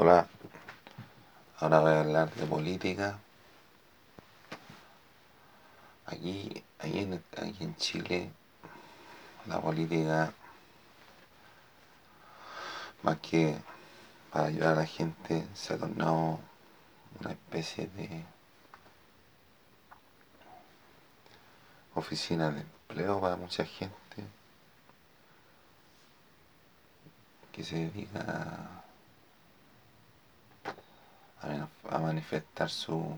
[0.00, 0.28] Hola,
[1.58, 3.18] ahora voy a hablar de política.
[6.06, 8.30] Aquí, aquí, en, aquí en Chile,
[9.46, 10.32] la política,
[13.02, 13.58] más que
[14.30, 16.38] para ayudar a la gente, se ha tornado
[17.18, 18.24] una especie de
[21.96, 24.22] oficina de empleo para mucha gente
[27.50, 28.87] que se dedica a,
[31.42, 33.16] a manifestar su,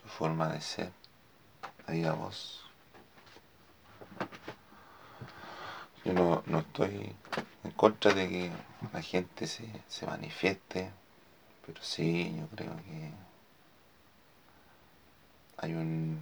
[0.00, 0.92] su forma de ser,
[1.86, 2.64] a vos.
[6.04, 7.14] Yo no, no, estoy
[7.64, 8.50] en contra de que
[8.92, 10.90] la gente se, se manifieste,
[11.66, 13.10] pero sí, yo creo que
[15.58, 16.20] hay un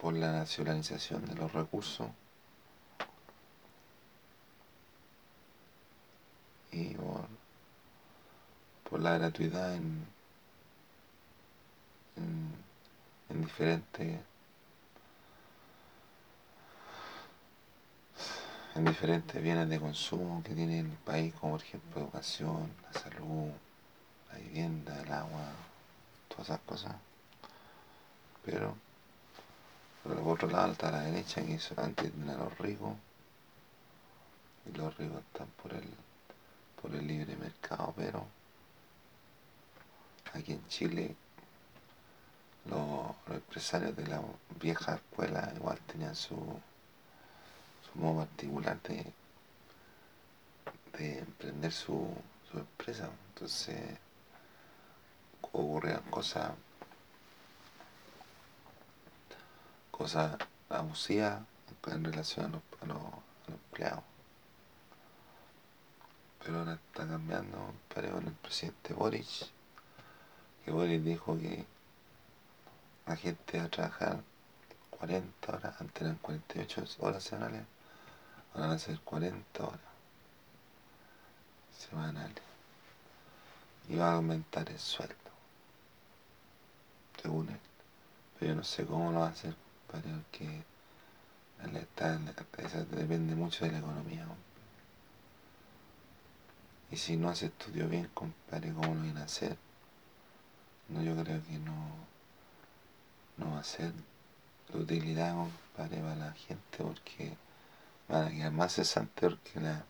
[0.00, 2.08] por la nacionalización de los recursos
[6.74, 7.26] y por,
[8.90, 10.06] por la gratuidad en,
[12.16, 12.52] en,
[13.28, 14.20] en diferentes
[18.74, 23.50] en diferentes bienes de consumo que tiene el país, como por ejemplo educación, la salud,
[24.32, 25.52] la vivienda, el agua,
[26.28, 26.96] todas esas cosas.
[28.44, 28.74] Pero
[30.02, 32.94] por el otro lado está la derecha que solamente tiene a los ricos
[34.66, 35.88] y los ricos están por el
[36.82, 38.26] por el libre mercado, pero
[40.34, 41.16] aquí en Chile
[42.66, 44.20] los, empresarios de la
[44.60, 49.12] vieja escuela igual tenían su, su modo particular de,
[50.98, 52.14] de emprender su,
[52.50, 53.10] su empresa.
[53.30, 53.98] Entonces
[55.42, 56.52] ocurrían cosas
[59.90, 60.36] cosas
[60.68, 61.40] abusivas
[61.86, 62.98] en relación a los, a los,
[63.46, 64.02] empleados.
[66.42, 69.50] Pero ahora está cambiando, con el presidente Boris,
[70.64, 71.64] que Boris dijo que
[73.06, 74.20] la gente va a trabajar
[74.90, 77.66] 40 horas, antes eran 48 horas semanales,
[78.54, 79.80] ahora van a ser 40 horas
[81.78, 82.42] semanales.
[83.88, 85.14] Y va a aumentar el sueldo,
[87.20, 87.60] según él.
[88.38, 89.54] Pero yo no sé cómo lo va a hacer
[89.86, 90.62] porque
[92.58, 94.26] eso depende mucho de la economía.
[96.90, 99.56] Y si no se estudió bien, compadre, ¿cómo lo viene a hacer?
[100.88, 101.74] No, yo creo que no,
[103.38, 103.92] no va a ser
[104.72, 105.34] de utilidad,
[105.76, 107.36] para la gente, porque
[108.08, 109.84] van a quedar más cesantes porque la,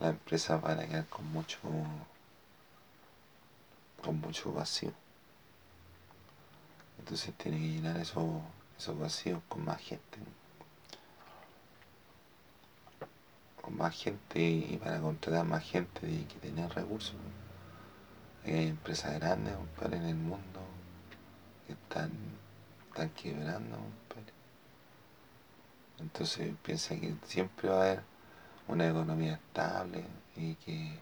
[0.00, 1.58] las empresas van a quedar con mucho,
[4.02, 4.92] con mucho vacío.
[6.98, 8.42] Entonces tiene que llenar eso
[8.78, 10.18] esos vacíos con más gente.
[13.60, 17.16] Con más gente y para contratar más gente hay que tener recursos.
[18.44, 20.60] Hay empresas grandes en el mundo
[21.66, 22.12] que están,
[22.88, 23.78] están quebrando.
[25.98, 28.02] Entonces piensa que siempre va a haber
[28.68, 30.04] una economía estable
[30.36, 30.98] y que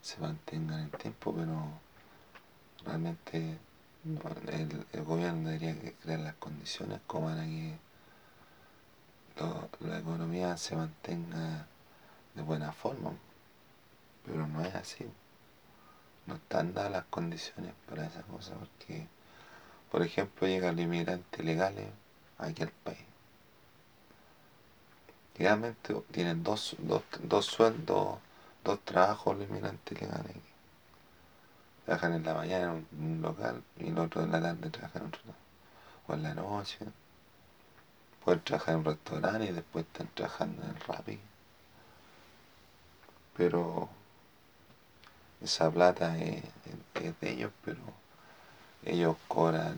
[0.00, 1.80] se mantenga en el tiempo, pero
[2.84, 3.58] realmente
[4.04, 7.78] el, gobierno debería crear las condiciones como para que
[9.80, 11.66] la economía se mantenga
[12.34, 13.12] de buena forma,
[14.26, 15.06] pero no es así.
[16.26, 19.06] No están dadas las condiciones para esa cosa, porque,
[19.90, 21.88] por ejemplo, llegan los inmigrantes legales
[22.38, 23.04] aquí al país.
[25.36, 28.18] Realmente tienen dos, dos, dos sueldos,
[28.62, 30.36] dos trabajos los inmigrantes legales
[31.84, 35.08] Trabajan en la mañana en un local y el otro en la tarde trabajan en
[35.08, 35.38] otro lado.
[36.06, 36.78] O en la noche.
[38.24, 41.20] Pueden trabajar en un restaurante y después están trabajando en el Rappi.
[43.36, 43.90] Pero
[45.44, 46.42] esa plata es,
[47.20, 47.80] de ellos, pero
[48.84, 49.76] ellos cobran,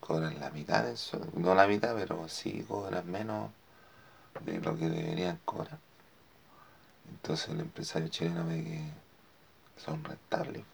[0.00, 3.50] cobran la mitad de eso, no la mitad, pero sí cobran menos
[4.44, 5.78] de lo que deberían cobrar.
[7.10, 10.64] Entonces el empresario chileno ve que son rentables,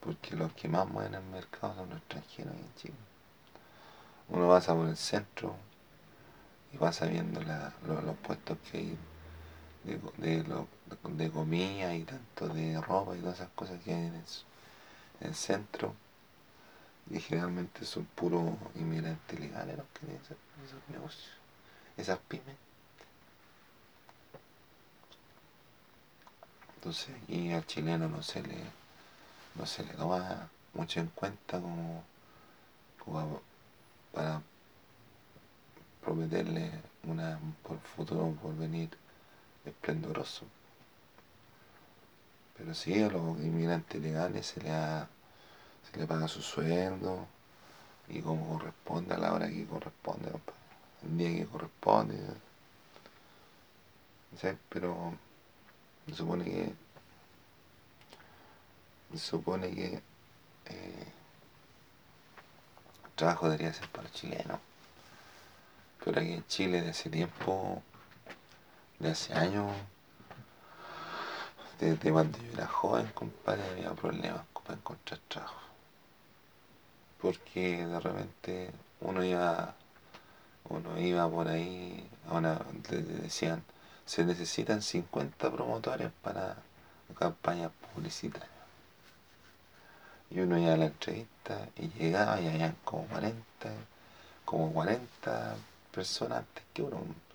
[0.00, 2.94] porque los que más mueven el mercado son los extranjeros en Chile.
[4.28, 5.56] Uno pasa por el centro
[6.72, 8.98] y pasa viendo los puestos que hay
[9.84, 10.44] de, de,
[11.08, 14.24] de, comida y tanto de ropa y todas esas cosas que hay en
[15.20, 15.94] el, centro.
[17.10, 21.30] Y generalmente son puros inmigrantes legales los que tienen esos negocios,
[21.96, 22.56] esas pymes.
[26.76, 28.56] Entonces y al chileno no se le
[29.54, 32.02] no se le toma mucho en cuenta como,
[32.98, 33.40] como
[34.12, 34.42] para
[36.02, 36.70] prometerle
[37.04, 38.90] una por futuro por venir
[39.64, 40.46] esplendoroso.
[42.56, 47.26] Pero sí, a los inmigrantes legales se le, se le paga su sueldo
[48.08, 50.30] y como corresponde a la hora que corresponde,
[51.02, 52.18] el día que corresponde.
[54.68, 55.14] Pero
[56.06, 56.72] se supone que
[59.12, 60.02] se supone que
[60.66, 61.06] eh,
[63.04, 64.58] el trabajo debería ser para los chilenos.
[66.04, 67.82] Pero aquí en Chile de hace tiempo,
[69.02, 69.72] de hace años,
[71.80, 75.60] desde cuando yo era joven, compadre, había problemas para encontrar trabajo.
[77.20, 78.70] Porque de repente
[79.00, 79.74] uno iba,
[80.68, 83.64] uno iba por ahí, ahora le decían,
[84.06, 86.56] se necesitan 50 promotores para
[87.18, 88.50] campañas publicitarias.
[90.30, 93.36] Y uno iba a la entrevista y llegaba y habían como 40,
[94.44, 95.56] como 40
[95.92, 97.31] personas antes que uno.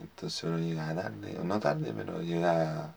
[0.00, 2.94] Entonces uno llegaba tarde, no tarde, pero llegaba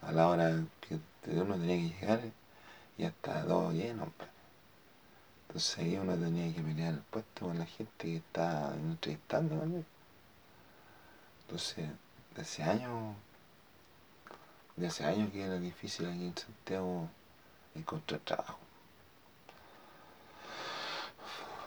[0.00, 0.98] a la hora que
[1.30, 2.20] uno tenía que llegar
[2.98, 4.12] y hasta todo lleno.
[5.46, 9.86] Entonces ahí uno tenía que pelear el puesto con la gente que estaba entrevistando también.
[11.42, 11.88] Entonces,
[12.34, 13.14] de hace años,
[14.76, 17.08] de hace años que era difícil aquí en Santiago
[17.74, 18.58] encontrar trabajo.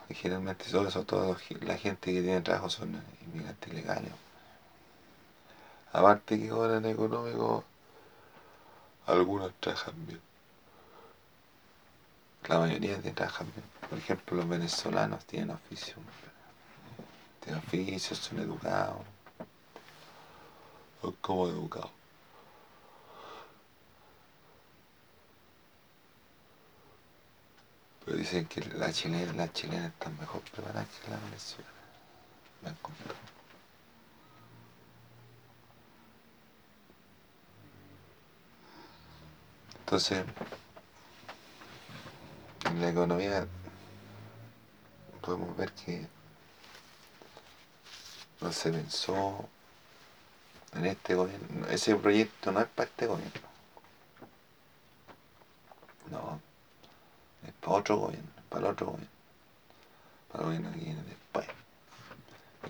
[0.10, 4.25] Y generalmente sobre todo la gente que tiene trabajo son inmigrantes legales.
[5.95, 7.63] Aparte que cobran económico,
[9.06, 10.19] algunos trabajan bien.
[12.50, 13.65] La mayoría de trabajan bien.
[13.89, 15.95] Por ejemplo, los venezolanos tienen oficio.
[17.39, 19.06] Tienen oficio, son educados.
[21.01, 21.92] Son como educados.
[28.03, 31.71] Pero dicen que la chilena, la chilena está mejor preparada que la venezolana.
[32.64, 33.34] Me han contado.
[39.85, 40.25] Entonces,
[42.65, 43.45] en la economía
[45.21, 46.07] podemos ver que
[48.42, 49.47] no se pensó
[50.73, 51.68] en este gobierno.
[51.68, 53.47] Ese proyecto no es para este gobierno.
[56.09, 56.42] No,
[57.45, 59.15] es para otro gobierno, para el otro gobierno.
[60.31, 61.45] Para el gobierno que viene después.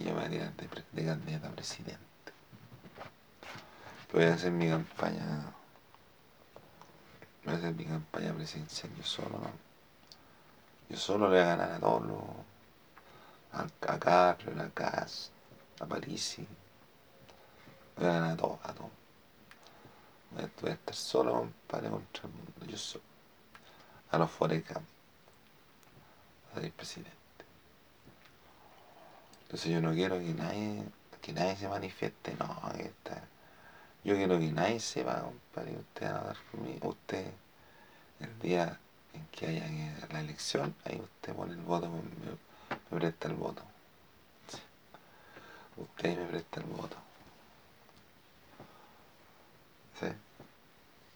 [0.01, 1.99] Y yo me voy a tirar de, de candidato a presidente.
[4.11, 5.53] voy a hacer mi campaña
[7.53, 9.39] a hacer mi campaña presidencial yo solo,
[10.89, 12.19] Yo solo le voy a ganar a todos los.
[13.53, 15.31] a, a Carlos, a Cas,
[15.79, 16.47] a Parisi.
[17.97, 18.91] Voy a ganar a todos, a todos.
[20.31, 23.03] Voy a, estar solo, compadre, contra el mundo, yo solo.
[24.11, 24.83] A los Forecam.
[26.55, 27.11] A ser presidente.
[29.43, 30.83] Entonces yo no quiero que nadie,
[31.21, 33.21] que nadie se manifieste, no, que está
[34.05, 36.89] yo quiero que nadie sepa, compadre, usted va a dar por.
[36.91, 37.25] Usted,
[38.19, 38.79] el día
[39.13, 39.67] en que haya
[40.11, 43.63] la elección, ahí usted pone el voto, me, presta el voto.
[45.77, 46.95] Usted me presta el voto.
[49.99, 50.07] ¿Sí?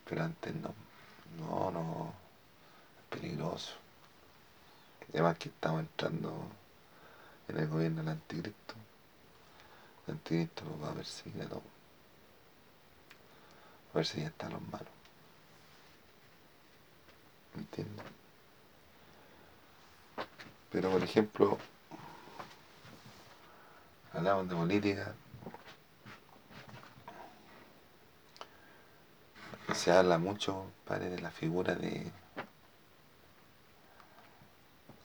[0.05, 0.73] Pero antes no.
[1.37, 2.13] No, no.
[2.97, 3.73] Es peligroso.
[5.13, 6.33] Además que estamos entrando
[7.47, 8.73] en el gobierno del anticristo.
[10.07, 11.78] El anticristo lo va a perseguir a todos.
[13.99, 14.87] A ya están los malos.
[17.53, 18.05] ¿Me entiendes?
[20.71, 21.57] Pero por ejemplo,
[24.13, 25.13] hablamos de política,
[29.73, 32.09] se habla mucho, padre, de la figura de...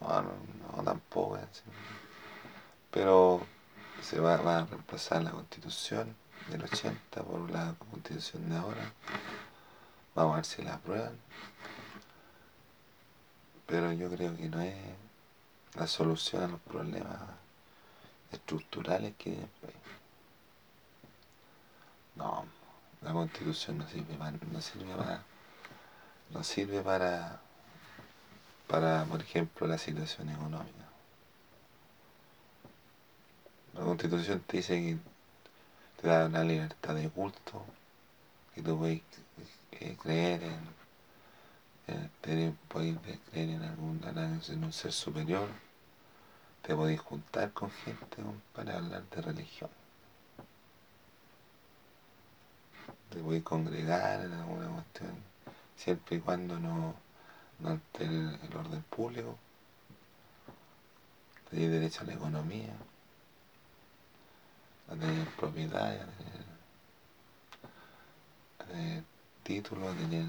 [0.00, 0.32] No, no,
[0.76, 1.40] no tampoco,
[2.92, 3.44] pero
[4.02, 6.14] se va, va, a reemplazar la constitución
[6.50, 8.92] del 80 por la constitución de ahora.
[10.14, 11.16] Vamos a ver si la aprueban.
[13.66, 14.74] Pero yo creo que no es
[15.74, 17.18] la solución a los problemas
[18.30, 19.74] estructurales que hay
[22.16, 22.44] No,
[23.02, 25.22] la constitución no sirve para, no sirve para,
[26.30, 27.40] no sirve para,
[28.68, 30.84] para, por ejemplo, la situación económica.
[33.74, 35.13] La constitución te dice que
[36.04, 37.64] te da la libertad de culto,
[38.54, 39.00] que tú puedes
[39.72, 40.42] eh, creer
[41.86, 42.98] en, puedes
[43.30, 44.02] creer en algún
[44.64, 45.48] un ser superior,
[46.60, 48.22] te podéis juntar con gente
[48.54, 49.70] para hablar de religión.
[53.08, 55.14] te a congregar en alguna cuestión,
[55.74, 56.94] siempre y cuando no,
[57.60, 59.38] no el, orden público,
[61.48, 62.74] tenéis derecho a la economía,
[64.88, 66.44] a tener propiedad, a tener,
[68.58, 69.04] a tener
[69.42, 70.24] título, a tener,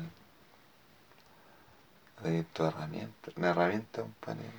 [2.18, 3.32] a tu herramienta.
[3.36, 4.52] La herramienta, un panel.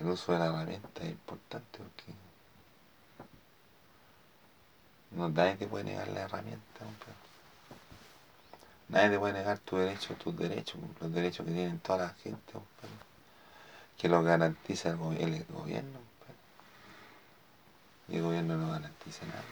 [0.00, 2.14] El uso de la herramienta es importante porque
[5.10, 6.84] no, nadie te puede negar la herramienta.
[8.88, 12.52] Nadie te puede negar tu derecho, tus derechos, los derechos que tienen toda la gente,
[13.96, 16.07] que los garantiza el, gobierno.
[18.08, 19.42] Y el gobierno no garantiza nada.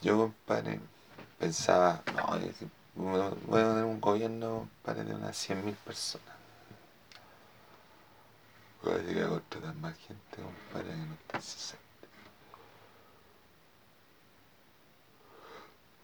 [0.00, 0.78] Yo, compadre,
[1.40, 2.38] pensaba, no,
[2.94, 6.36] voy a tener un gobierno, para de unas 100.000 personas.
[8.82, 11.78] Voy a llegar a contratar más gente, compadre, que no está 60.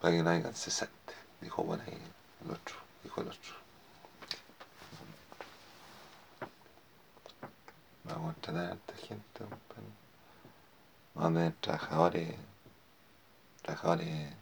[0.01, 0.93] Para que no hayan 60.
[1.39, 1.97] Dijo bueno ahí
[2.43, 2.75] el otro,
[3.15, 3.55] dijo el otro.
[8.03, 9.45] Vamos a contratar a esta gente.
[11.13, 12.35] Vamos a tener trabajadores,
[13.61, 14.33] trabajadores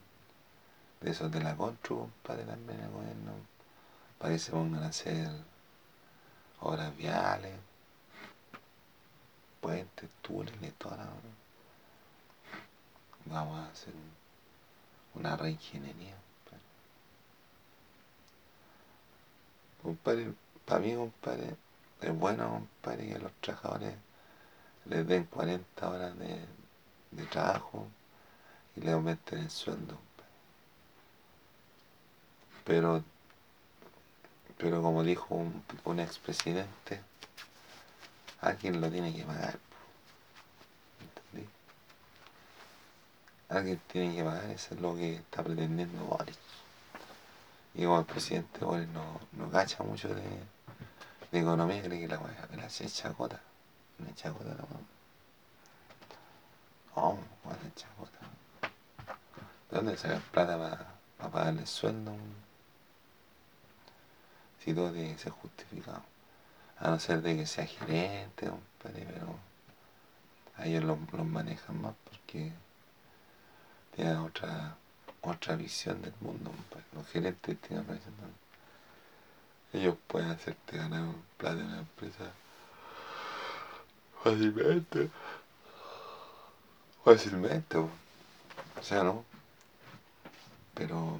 [1.02, 3.34] de esos de la constru, compadre, también el gobierno,
[4.18, 5.30] para que se pongan a hacer
[6.62, 7.54] obras viales
[9.62, 11.08] puentes, túneles, toda la...
[13.26, 13.94] Vamos a hacer
[15.16, 16.23] una reingeniería.
[19.84, 20.34] Compadre,
[20.66, 21.56] para mí, compadre,
[22.02, 23.94] es bueno, compadre, que los trabajadores
[24.86, 26.40] les den 40 horas de,
[27.12, 27.88] de trabajo
[28.76, 29.98] y le aumenten el sueldo.
[32.66, 33.04] Pero,
[34.58, 37.02] pero como dijo un, un expresidente,
[38.42, 39.60] alguien lo tiene que pagar.
[41.02, 41.50] ¿Entendí?
[43.50, 46.53] Alguien tiene que pagar, eso es lo que está pretendiendo Boris.
[47.76, 50.22] Y como el presidente Boris no, no cacha mucho de,
[51.32, 53.42] de economía, cree que la weá la hace chacota.
[54.00, 54.80] Una chacota la weá.
[56.96, 58.20] Oh, una chacota.
[59.72, 60.58] ¿De dónde sacar plata
[61.18, 62.14] para pagarle el sueldo?
[64.64, 66.14] Si todo tiene que ser justificado
[66.84, 68.52] a no ser de que sea gerente,
[68.82, 69.40] pero
[70.58, 72.52] a ellos los, manejan más porque
[73.96, 74.76] tienen otra
[75.24, 76.52] otra visión del mundo.
[76.94, 78.14] Los gerentes tienen otra visión.
[79.74, 81.06] Ellos pueden hacerte ganar
[81.38, 82.32] plata en una empresa
[84.24, 85.10] fácilmente.
[87.04, 87.90] Fácilmente, o
[88.82, 89.26] sea, ¿no?
[90.74, 91.20] Pero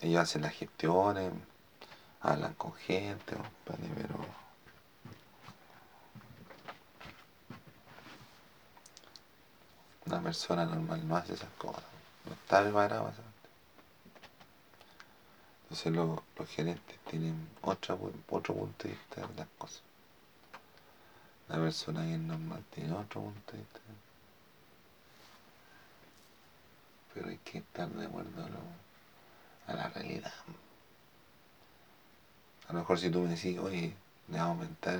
[0.00, 1.32] ellos hacen las gestiones
[2.20, 4.18] hablan con gente, pero
[10.08, 11.84] una persona normal no hace esas cosas,
[12.26, 13.12] no está preparado
[15.64, 19.82] Entonces los gerentes tienen otro, otro punto de vista de las cosas.
[21.48, 23.80] La persona que es normal tiene otro punto de vista.
[27.14, 28.46] Pero hay que estar de acuerdo
[29.66, 30.32] a la realidad.
[32.68, 33.94] A lo mejor si tú me decís, oye,
[34.28, 34.98] le vamos a aumentar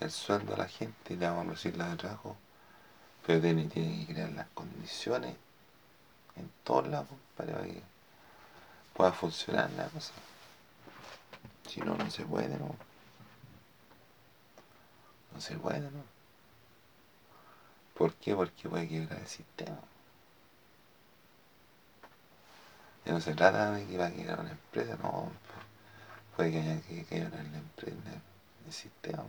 [0.00, 2.36] el, sueldo a la gente y le vamos a reducir la de trabajo,
[3.30, 5.36] Pero tiene, tiene que crear las condiciones
[6.34, 7.80] en todos lados para que
[8.92, 10.12] pueda funcionar la cosa.
[11.68, 12.74] Si no, no se puede, ¿no?
[15.32, 16.02] No se puede, ¿no?
[17.96, 18.34] ¿Por qué?
[18.34, 19.78] Porque puede quebrar el sistema.
[23.04, 25.30] Ya no se trata de que va a quebrar una empresa, no.
[26.34, 27.96] Puede que haya que quebrar la empresa,
[28.66, 29.22] el sistema.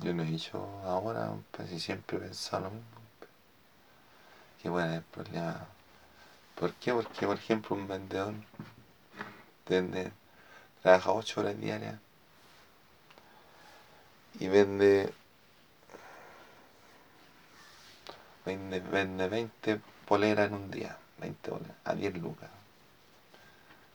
[0.00, 2.88] Yo lo he dicho ahora, pues si siempre he pensado lo mismo.
[4.62, 5.66] Que bueno, el problema.
[6.54, 6.92] ¿Por qué?
[6.92, 8.34] Porque, por ejemplo, un vendedor
[9.68, 10.12] vende,
[10.82, 11.96] trabaja 8 horas diarias
[14.40, 15.12] y vende,
[18.44, 22.50] vende, vende 20 poleras en un día, 20 poleras, a 10 lucas.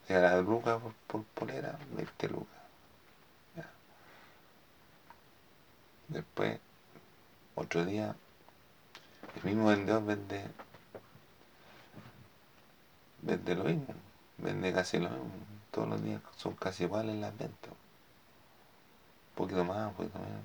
[0.04, 2.63] O sea, la lucas por, por polera, 20 lucas.
[6.14, 6.60] Después,
[7.56, 8.16] otro día,
[9.36, 10.46] el mismo vendedor vende,
[13.24, 13.88] vende lo mismo,
[14.38, 15.32] vende casi lo mismo.
[15.72, 17.72] Todos los días son casi iguales las ventas.
[17.72, 20.44] Un poquito más, un poquito menos.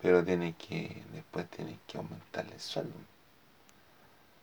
[0.00, 2.94] Pero tiene que, después tiene que aumentarle el sueldo.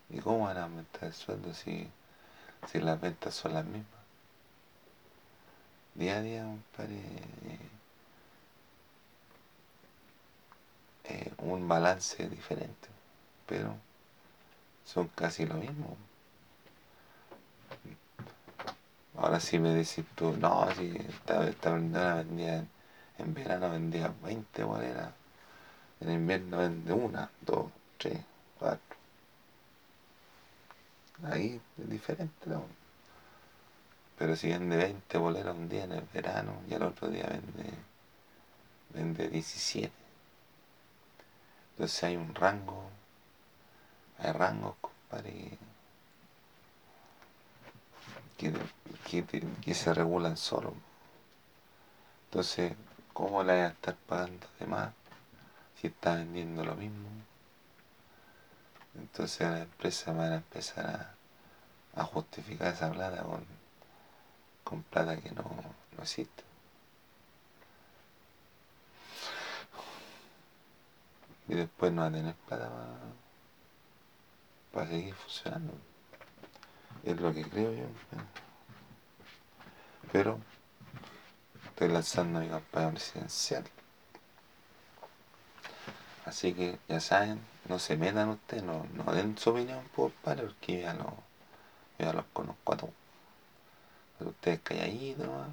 [0.10, 1.90] ¿Y cómo van a aumentar el sueldo si,
[2.70, 4.04] si las ventas son las mismas?
[5.96, 7.00] Día a día, compadre.
[11.06, 12.88] Eh, un balance diferente,
[13.46, 13.76] pero
[14.86, 15.98] son casi lo mismo.
[19.18, 22.66] Ahora si me decís tú, no, si esta, esta vendedora vendía
[23.18, 25.12] en, verano vendía 20 boleras,
[26.02, 27.68] en invierno vende una, dos,
[27.98, 28.20] tres,
[28.58, 28.98] cuatro.
[31.26, 32.66] Ahí es diferente, ¿no?
[34.18, 37.70] Pero si vende 20 boleras un día en el verano y el otro día vende,
[38.94, 40.03] vende 17
[41.74, 42.84] entonces hay un rango,
[44.20, 45.58] hay rangos, compadre,
[48.38, 48.54] que,
[49.64, 50.74] que, se regulan solo.
[52.26, 52.74] Entonces,
[53.12, 54.94] ¿cómo le voy a estar pagando de más
[55.80, 57.10] si está vendiendo lo mismo?
[58.96, 61.16] Entonces las empresas van a empezar
[61.96, 63.46] a, justificar esa plata con,
[64.64, 65.44] con plata que no,
[65.98, 66.44] no existe.
[71.48, 72.70] Y después no va a tener plata
[74.72, 75.74] para, seguir funcionando.
[77.04, 77.86] Es lo que creo yo.
[80.12, 80.40] Pero
[81.66, 83.66] estoy lanzando mi campaña presidencial.
[86.26, 90.46] Así que ya saben, no se metan ustedes, no, no den su opinión por padre,
[90.46, 91.18] porque ya, no,
[92.00, 92.94] ya los conozco a todos.
[94.18, 95.50] Pero ustedes calladitos nomás.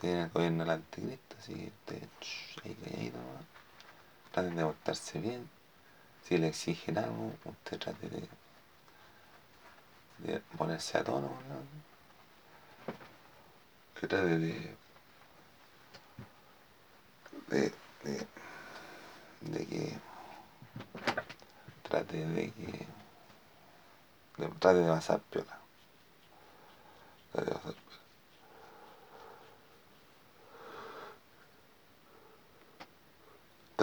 [0.00, 2.08] Tienen el gobierno del anticristo, así que ustedes
[2.64, 3.55] ahí calladitos nomás
[4.36, 5.48] traten de portarse bien.
[6.22, 8.28] Si le exigen algo, usted trate de,
[10.18, 11.86] de ponerse a tono, ¿no?
[13.94, 14.76] Trate de,
[17.48, 17.72] de,
[18.04, 18.26] de,
[19.40, 19.98] de que
[21.88, 22.86] trate de que
[24.60, 25.58] trate de pasar piola.
[27.32, 27.74] Trate de pasar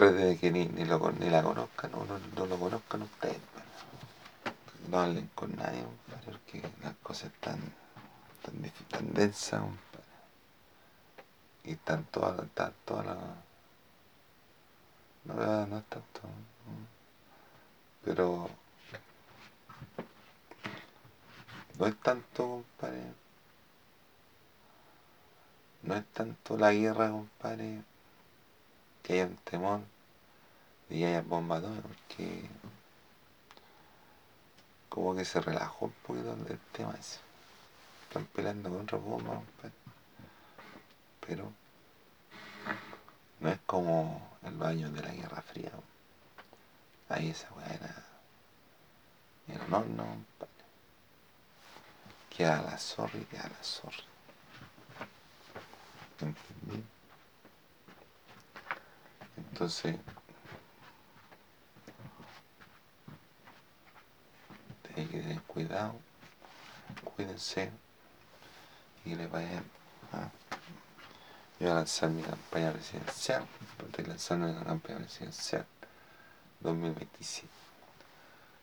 [0.04, 3.38] trate de que ni, ni, lo, ni la conozcan o no, no, lo conozcan ustedes.
[4.90, 5.86] No hablen con nadie,
[6.26, 7.60] porque las cosas están
[8.42, 9.62] tan, tan densas,
[11.64, 13.18] y están todas, las...
[15.24, 16.22] No, no es tanto,
[18.04, 18.50] pero
[21.80, 23.14] no es tanto, compadre.
[25.84, 27.84] No es tanto la guerra, compadre
[29.02, 29.93] que haya un temor
[30.94, 32.48] y haya bombardeos porque
[34.90, 37.20] como que se relajó un poquito el tema ese.
[38.04, 39.40] Están peleando con otros bombas,
[41.26, 41.52] pero
[43.40, 45.72] no es como el baño de la Guerra Fría.
[47.10, 48.06] Ahí esa weá era,
[49.48, 50.06] era un horno,
[52.30, 54.04] Queda la zorra y queda la zorra.
[59.38, 59.98] Entonces,
[64.94, 65.94] tienen que tener cuidado,
[67.04, 67.72] cuídense
[69.06, 69.64] y le vayan
[70.12, 70.30] a...
[71.60, 73.46] Yo voy a lanzar mi campaña presidencial,
[73.86, 75.66] estoy lanzando la campaña presidencial
[76.62, 77.48] 2027.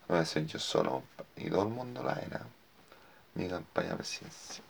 [0.09, 1.05] Lo voy a hacer yo solo
[1.37, 2.45] y todo el mundo la era
[3.35, 4.70] mi campaña presidencial.